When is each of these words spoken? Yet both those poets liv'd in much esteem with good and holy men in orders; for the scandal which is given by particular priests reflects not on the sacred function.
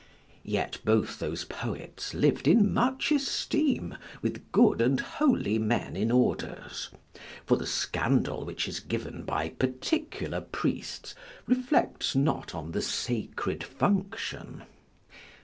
Yet 0.43 0.79
both 0.83 1.19
those 1.19 1.45
poets 1.45 2.15
liv'd 2.15 2.47
in 2.47 2.73
much 2.73 3.11
esteem 3.11 3.99
with 4.23 4.51
good 4.51 4.81
and 4.81 4.99
holy 4.99 5.59
men 5.59 5.95
in 5.95 6.09
orders; 6.09 6.89
for 7.45 7.55
the 7.55 7.67
scandal 7.67 8.43
which 8.43 8.67
is 8.67 8.79
given 8.79 9.21
by 9.21 9.49
particular 9.49 10.41
priests 10.41 11.13
reflects 11.45 12.15
not 12.15 12.55
on 12.55 12.71
the 12.71 12.81
sacred 12.81 13.63
function. 13.63 14.63